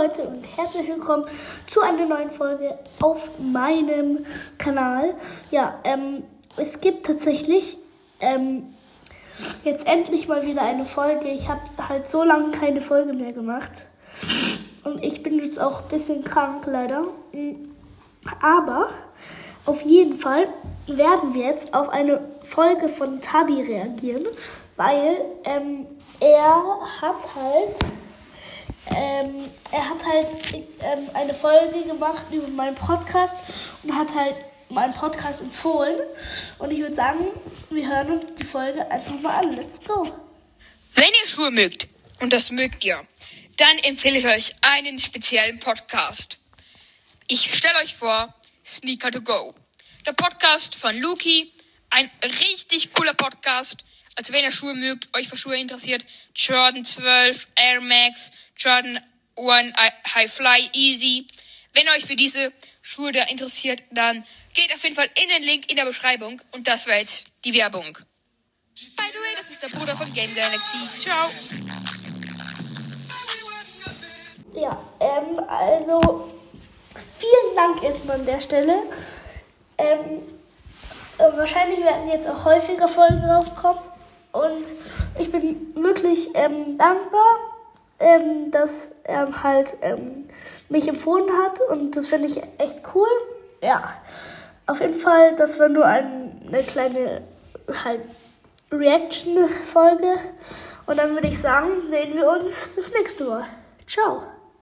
[0.00, 1.26] Leute und herzlich willkommen
[1.66, 4.24] zu einer neuen Folge auf meinem
[4.56, 5.14] Kanal.
[5.50, 6.22] Ja, ähm,
[6.56, 7.76] es gibt tatsächlich
[8.20, 8.72] ähm,
[9.62, 11.28] jetzt endlich mal wieder eine Folge.
[11.28, 13.88] Ich habe halt so lange keine Folge mehr gemacht.
[14.84, 17.04] Und ich bin jetzt auch ein bisschen krank, leider.
[18.40, 18.94] Aber
[19.66, 20.48] auf jeden Fall
[20.86, 24.24] werden wir jetzt auf eine Folge von Tabi reagieren,
[24.76, 25.86] weil ähm,
[26.20, 26.62] er
[27.02, 27.76] hat halt
[28.94, 30.28] ähm, er hat halt
[30.80, 33.42] ähm, eine Folge gemacht über meinen Podcast
[33.82, 34.36] und hat halt
[34.68, 36.00] meinen Podcast empfohlen.
[36.58, 37.26] Und ich würde sagen,
[37.70, 39.52] wir hören uns die Folge einfach mal an.
[39.52, 40.12] Let's go.
[40.94, 41.88] Wenn ihr Schuhe mögt,
[42.20, 43.06] und das mögt ihr,
[43.56, 46.38] dann empfehle ich euch einen speziellen Podcast.
[47.28, 48.34] Ich stelle euch vor,
[48.64, 49.54] Sneaker to Go.
[50.06, 51.52] Der Podcast von Luki,
[51.90, 53.84] ein richtig cooler Podcast.
[54.20, 59.00] Also wenn ihr Schuhe mögt, euch für Schuhe interessiert, Jordan 12, Air Max, Jordan
[59.34, 59.72] One
[60.14, 61.26] High Fly Easy.
[61.72, 62.52] Wenn euch für diese
[62.82, 66.42] Schuhe da interessiert, dann geht auf jeden Fall in den Link in der Beschreibung.
[66.50, 67.86] Und das war jetzt die Werbung.
[67.94, 70.76] By the way, das ist der Bruder von Game Galaxy.
[70.98, 71.30] Ciao.
[74.54, 76.38] Ja, ähm, also
[77.18, 78.82] vielen Dank erstmal an der Stelle.
[79.78, 80.20] Ähm,
[81.16, 83.80] äh, wahrscheinlich werden jetzt auch häufiger Folgen rauskommen.
[84.32, 84.64] Und
[85.18, 87.36] ich bin wirklich ähm, dankbar,
[87.98, 90.28] ähm, dass er halt ähm,
[90.68, 91.60] mich empfohlen hat.
[91.70, 93.08] Und das finde ich echt cool.
[93.62, 93.92] Ja,
[94.66, 97.22] auf jeden Fall, das war nur ein, eine kleine
[97.84, 98.02] halt
[98.70, 100.18] Reaction-Folge.
[100.86, 103.46] Und dann würde ich sagen, sehen wir uns das nächste Mal.
[103.86, 104.22] Ciao.